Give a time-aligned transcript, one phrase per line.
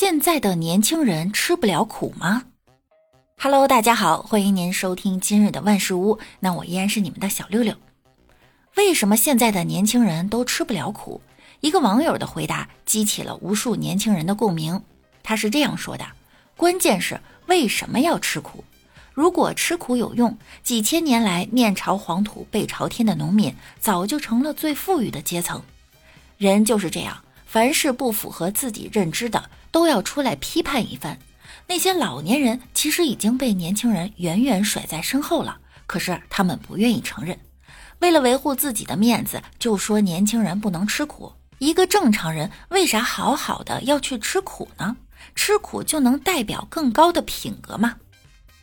[0.00, 2.44] 现在的年轻人吃不了苦吗
[3.38, 6.18] ？Hello，大家好，欢迎您收听今日的万事屋。
[6.38, 7.74] 那我依然是你们的小六六。
[8.78, 11.20] 为什么现在的年轻人都吃不了苦？
[11.60, 14.82] 一个网友的回答激起了无数年轻人的共鸣。
[15.22, 16.06] 他是这样说的：
[16.56, 18.64] 关键是为什么要吃苦？
[19.12, 25.62] 如果吃苦有用，几千年来面朝黄土背朝天的农民早就成了最富裕的阶层。
[26.38, 27.22] 人就是这样。
[27.44, 31.18] 凡是不符合自己认知的，都要出来批判一番。
[31.66, 37.38] 那些老年人其实已经被年轻人远远甩在身后了，可是他们不愿意承认。
[38.00, 41.32] 为了维护自己的面子，就说年轻人不能吃苦。
[41.58, 44.96] 一个正常人为啥好好的要去吃苦呢？
[45.34, 47.96] 吃苦就能代表更高的品格吗？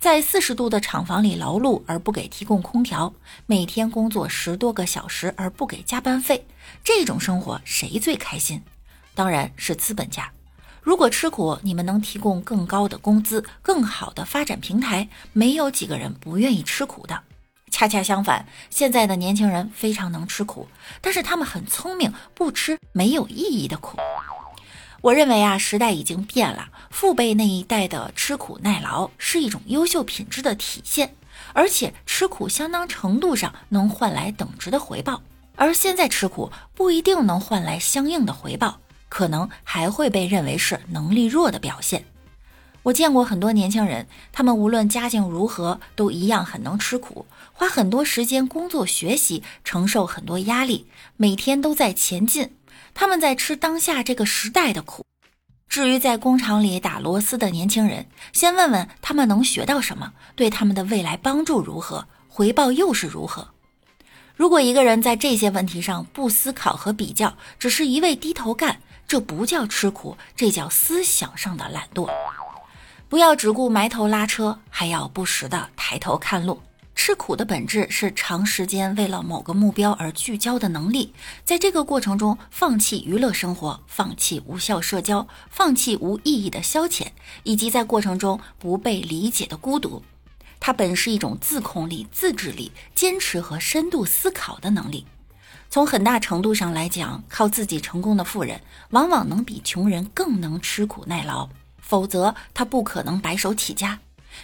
[0.00, 3.14] 在四十度的厂房里劳碌而不给提供空调，
[3.46, 6.44] 每天工作十多个小时而不给加班费，
[6.82, 8.60] 这种生活谁最开心？
[9.14, 10.30] 当然是资本家。
[10.82, 17.22] 如果吃苦，你们能提供更高的工资、更好的发展平台，没有几个人不愿意吃苦的。
[17.70, 20.66] 恰恰相反，现在的年轻人非常能吃苦，
[21.00, 23.98] 但是他们很聪明，不吃没有意义的苦。
[25.02, 26.68] 我认为啊，时代已经变了。
[26.90, 31.14] 父辈那一代的吃苦耐劳是一种优秀品质的体现，
[31.54, 35.22] 而且吃苦相当程度上能换来等值的回报。
[35.56, 38.80] 而现在吃苦不一定能换来相应的回报，
[39.10, 42.06] 可能还会被认为是能力弱的表现。
[42.84, 50.86] 我见过很多年轻人，他们无论家境如何，都一样很能吃苦，花很多时间工作学习，承受很多压力，
[51.18, 52.56] 每天都在前进。
[52.94, 55.04] 他们在吃当下这个时代的苦。
[55.68, 63.48] 至于在工厂里打螺丝的年轻人，先问问他们能学到什么，对他们的未来帮助如何，回报又是如何？
[64.34, 72.08] 如果一个人在这些问题上不思考和比较，只是一味低头干，这不叫吃苦，这叫思想上的懒惰。
[73.08, 76.62] 不要只顾埋头拉车，还要不时的抬头看路。
[76.94, 81.12] 吃苦的本质是长时间为了某个目标而聚焦的能力，
[81.44, 87.08] 在这个过程中放弃娱乐生活，放弃无效社交，放弃无意义的消遣，
[87.42, 90.00] 以及在过程中不被理解的孤独。
[90.60, 95.04] 它本是一种自控力、自制力、坚持和深度思考的能力。
[95.70, 98.60] 从很大程度上来讲，靠自己成功的富人，
[98.90, 101.48] 往往能比穷人更能吃苦耐劳，
[101.80, 104.00] 否则他不可能白手起家。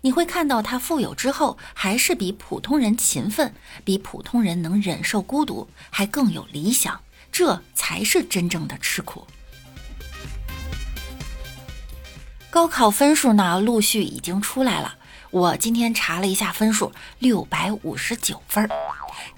[0.00, 3.54] 你会看到他富有之后，还是比普通人勤奋，
[3.84, 6.98] 比普通人能忍受孤独，还更有理想，
[7.30, 9.26] 这才是真正的吃苦。
[12.48, 14.96] 高考分数呢，陆续已经出来了。
[15.30, 18.66] 我今天查了一下分数，六百五十九分。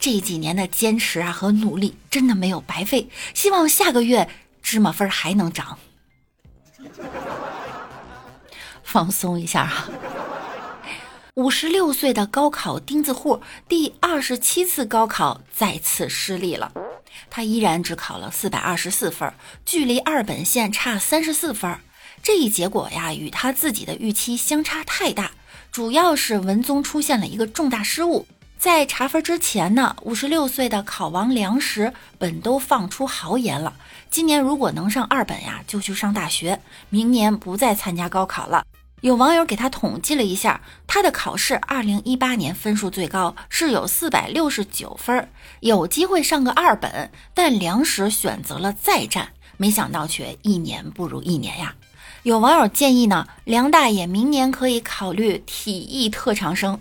[0.00, 3.08] 这几年的坚持啊和努力，真的没有白费。
[3.34, 4.28] 希望下个月
[4.62, 5.78] 芝麻分还能涨。
[8.82, 9.88] 放松一下啊。
[11.34, 16.72] 五十六岁的高考钉子户，第二十七次高考再次失利了。
[17.28, 19.32] 他依然只考了四百二十四分，
[19.64, 21.78] 距离二本线差三十四分。
[22.22, 25.30] 这一结果呀，与他自己的预期相差太大。
[25.70, 28.26] 主要是文综出现了一个重大失误。
[28.60, 33.72] 在查分之前呢，五十六岁的考王梁实本都放出豪言了：
[34.10, 36.58] 今年如果能上二本呀，就去上大学；
[36.90, 38.62] 明年不再参加高考了。
[39.00, 45.26] 有网友给他统计了一下，他的考试二零一八年分数最高是有四百六十九分，
[45.60, 51.74] 有机会上个二本，但梁实选择了再战，没想到却一年不如一年呀。
[52.24, 56.78] 有网友建议呢，梁大爷明年可以考虑体艺特长生。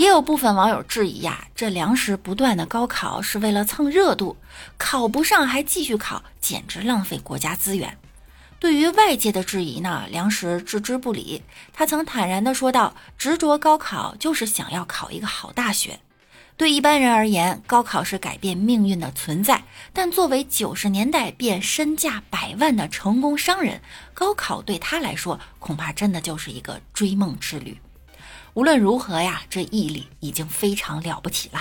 [0.00, 4.38] 也有部分网友质疑呀，这梁实不断的高考是为了蹭热度，
[4.78, 7.98] 考不上还继续考，简直浪费国家资源。
[8.58, 11.42] 对于外界的质疑呢，梁实置之不理。
[11.74, 16.00] 他曾坦然地说道：“执着高考就是想要考一个好大学。
[16.56, 19.58] 对一般人而言，高考是改变命运的存在；
[19.92, 23.82] 但作为九十年代便身价百万的成功商人，
[24.14, 27.78] 高考对他来说恐怕真的就是一个追梦之旅。
[28.54, 31.60] 无论如何呀，这毅力已经非常了不起了。”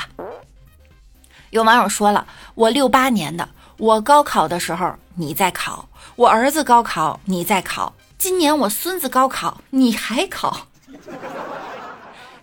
[1.52, 3.50] 有网友说了：“我六八年的。”
[3.80, 5.88] 我高考的时候你在考，
[6.18, 10.68] 我儿子高考你在考，今年我孙子高考你还考。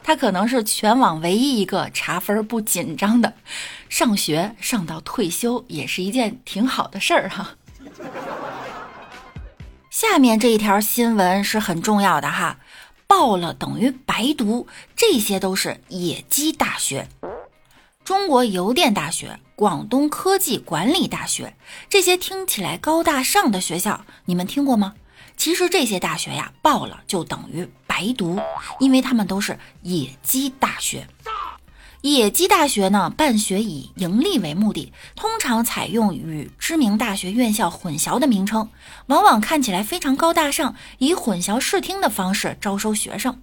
[0.03, 3.35] 他可能是全网唯一一个查分不紧张的，
[3.91, 7.51] 上学上到退休也是一件挺好的事儿哈。
[9.91, 12.59] 下面这一条新闻是很重要的哈，
[13.07, 17.09] 报了等于白读，这些都是野鸡大学。
[18.05, 21.57] 中国邮电大学、广东科技管理大学
[21.89, 24.95] 这些听起来高大上的学校，你们听过吗？
[25.37, 28.39] 其实这些大学呀，报了就等于白读，
[28.81, 31.07] 因为他们都是野鸡大学。
[32.03, 38.69] 野鸡大学呢，办学以盈利为目的，通常采用与知名大学院校混淆的名称，
[39.07, 43.41] 往往看起来非常高大上，以混淆视听的方式招收学生。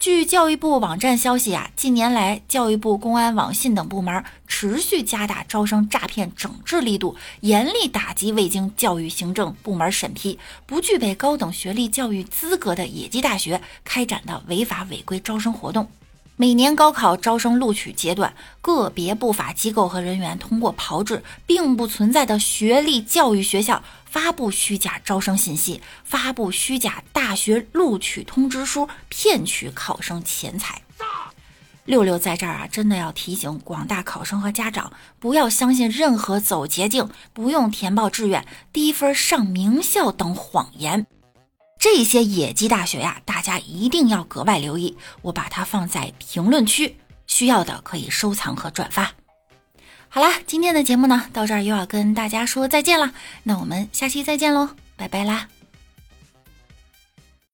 [0.00, 15.88] 据教育部网站消息啊，近年来教育部、公安、网信等部门持续加大招生诈骗整治力度，严厉打击未经教育行政部门审批、不具备高等学历教育资格的野鸡大学开展的违法违规招生活动。
[16.40, 30.80] 每年高考招生录取阶段，个别不法机构和人员通过炮制并不存在的学历教育学校，发布虚假招生信息，发布虚假大学录取通知书，骗取考生钱财。
[31.84, 41.04] 六六在这儿啊，真的要提醒广大考生和家长，不要相信任何走捷径、不用填报志愿、低分上名校等谎言。
[41.78, 44.96] 这些野鸡大学呀，大家一定要格外留意。
[45.22, 46.96] 我把它放在评论区，
[47.26, 49.12] 需要的可以收藏和转发。
[50.08, 53.12] 好啦，今天的节目呢，到这儿又要跟大家说再见了。
[53.42, 55.48] 那我们下期再见喽，拜拜啦。